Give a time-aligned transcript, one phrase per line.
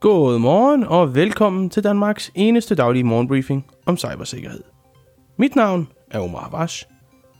[0.00, 4.62] God morgen og velkommen til Danmarks eneste daglige morgenbriefing om cybersikkerhed.
[5.38, 6.86] Mit navn er Omar Havash.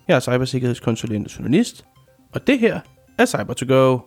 [0.09, 1.85] Jeg er cybersikkerhedskonsulent og journalist,
[2.33, 2.81] og det her
[3.19, 3.99] er cyber to go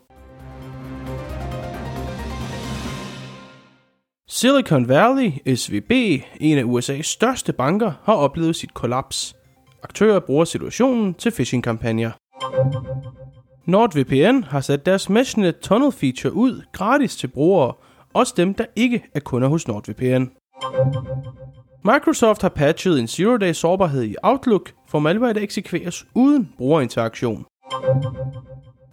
[4.27, 5.91] Silicon Valley, SVB,
[6.39, 9.35] en af USA's største banker, har oplevet sit kollaps.
[9.83, 12.11] Aktører bruger situationen til phishing-kampagner.
[13.65, 17.73] NordVPN har sat deres Meshnet Tunnel feature ud gratis til brugere,
[18.13, 20.23] også dem, der ikke er kunder hos NordVPN.
[21.83, 27.45] Microsoft har patchet en zero-day sårbarhed i Outlook for malware, der eksekveres uden brugerinteraktion.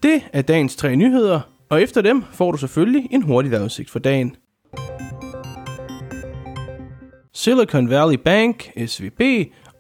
[0.03, 1.41] Det er dagens tre nyheder,
[1.71, 4.37] og efter dem får du selvfølgelig en hurtig vejrudsigt for dagen.
[7.35, 9.21] Silicon Valley Bank, SVB,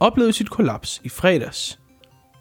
[0.00, 1.78] oplevede sit kollaps i fredags.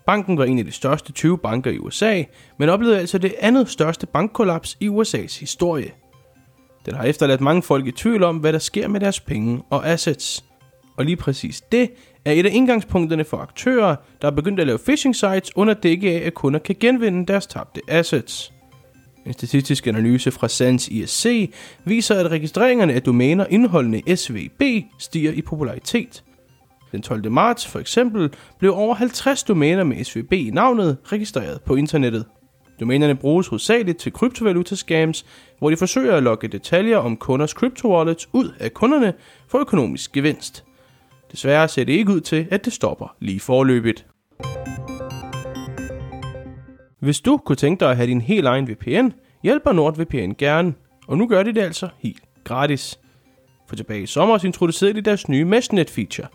[0.06, 2.24] Banken var en af de største 20 banker i USA,
[2.60, 5.92] men oplevede altså det andet største bankkollaps i USA's historie.
[6.88, 9.88] Den har efterladt mange folk i tvivl om, hvad der sker med deres penge og
[9.88, 10.44] assets.
[10.98, 11.90] Og lige præcis det
[12.26, 16.12] er et af indgangspunkterne for aktører, der er begyndt at lave phishing sites under dække
[16.12, 18.54] af, at kunder kan genvinde deres tabte assets.
[19.26, 21.52] En statistisk analyse fra Sands ISC
[21.86, 24.64] viser, at registreringerne af domæner indeholdende SVB
[25.00, 26.24] stiger i popularitet.
[26.92, 27.32] Den 12.
[27.32, 32.26] marts for eksempel blev over 50 domæner med SVB i navnet registreret på internettet.
[32.80, 35.26] Domænerne bruges hovedsageligt til kryptovaluta-scams,
[35.60, 39.14] hvor de forsøger at lokke detaljer om kunders kryptowallets ud af kunderne
[39.48, 40.64] for økonomisk gevinst.
[41.32, 44.06] Desværre ser det ikke ud til, at det stopper lige forløbigt.
[47.00, 49.10] Hvis du kunne tænke dig at have din helt egen VPN,
[49.44, 50.74] hjælper NordVPN gerne,
[51.08, 53.00] og nu gør de det altså helt gratis.
[53.68, 56.28] For tilbage i sommer introducerede de deres nye Meshnet-feature.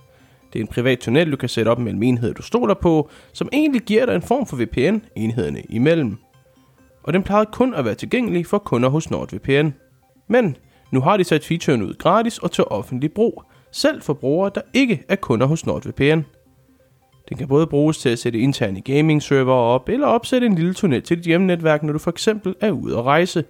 [0.53, 3.49] Det er en privat tunnel, du kan sætte op mellem enheder, du stoler på, som
[3.53, 6.19] egentlig giver dig en form for VPN enhederne imellem.
[7.03, 9.69] Og den plejede kun at være tilgængelig for kunder hos NordVPN.
[10.29, 10.57] Men
[10.91, 14.61] nu har de sat featuren ud gratis og til offentlig brug, selv for brugere, der
[14.75, 16.21] ikke er kunder hos NordVPN.
[17.29, 21.03] Den kan både bruges til at sætte interne gaming-server op, eller opsætte en lille tunnel
[21.03, 23.45] til dit hjemmenetværk, når du for eksempel er ude at rejse.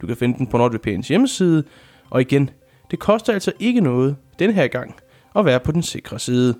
[0.00, 1.64] Du kan finde den på NordVPN's hjemmeside,
[2.10, 2.50] og igen,
[2.90, 4.94] det koster altså ikke noget den her gang
[5.36, 6.54] at være på den sikre side.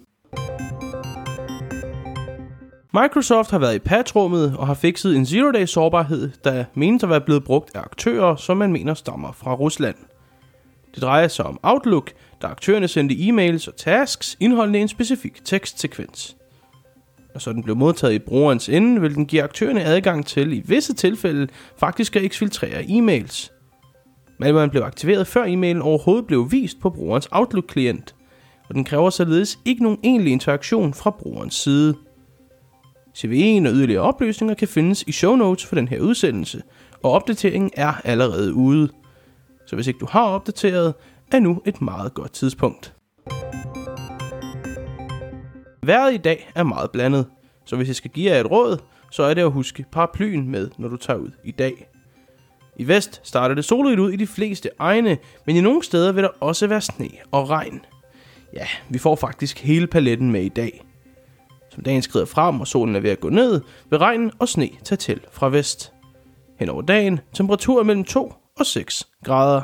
[2.95, 7.21] Microsoft har været i patrummet og har fikset en zero-day sårbarhed, der menes at være
[7.21, 9.95] blevet brugt af aktører, som man mener stammer fra Rusland.
[10.95, 16.37] Det drejer sig om Outlook, da aktørerne sendte e-mails og tasks indeholdende en specifik tekstsekvens.
[17.35, 20.95] Når sådan blev modtaget i brugerens ende, vil den give aktørerne adgang til i visse
[20.95, 21.49] tilfælde
[21.79, 23.53] faktisk at eksfiltrere e-mails.
[24.41, 28.15] Malwaren blev aktiveret før e-mailen overhovedet blev vist på brugerens Outlook-klient,
[28.69, 31.95] og den kræver således ikke nogen egentlig interaktion fra brugerens side.
[33.19, 36.63] CVE'en og yderligere oplysninger kan findes i show notes for den her udsendelse,
[37.03, 38.89] og opdateringen er allerede ude.
[39.67, 40.95] Så hvis ikke du har opdateret,
[41.33, 42.95] er nu et meget godt tidspunkt.
[45.87, 47.27] Vejret i dag er meget blandet,
[47.65, 48.79] så hvis jeg skal give jer et råd,
[49.11, 51.89] så er det at huske paraplyen med, når du tager ud i dag.
[52.77, 56.23] I vest starter det soligt ud i de fleste egne, men i nogle steder vil
[56.23, 57.81] der også være sne og regn.
[58.55, 60.83] Ja, vi får faktisk hele paletten med i dag.
[61.75, 63.61] Som dagen skrider frem og solen er ved at gå ned,
[63.91, 65.93] vil regn og sne tage til fra vest.
[66.59, 69.63] Hen over dagen temperaturer mellem 2 og 6 grader.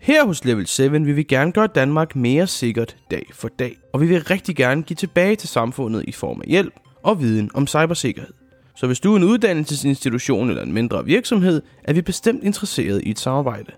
[0.00, 4.00] Her hos Level 7 vil vi gerne gøre Danmark mere sikkert dag for dag, og
[4.00, 7.66] vi vil rigtig gerne give tilbage til samfundet i form af hjælp og viden om
[7.66, 8.32] cybersikkerhed.
[8.76, 13.10] Så hvis du er en uddannelsesinstitution eller en mindre virksomhed, er vi bestemt interesseret i
[13.10, 13.72] et samarbejde.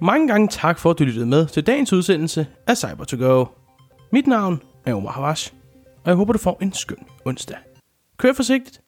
[0.00, 3.44] Mange gange tak for, at du lyttede med til dagens udsendelse af cyber to go
[4.12, 5.52] Mit navn er Omar Havash,
[6.04, 7.56] og jeg håber, du får en skøn onsdag.
[8.16, 8.80] Kør forsigtigt,